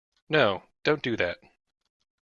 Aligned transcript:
No, 0.29 0.63
don't 0.83 1.03
do 1.03 1.15
that. 1.17 1.37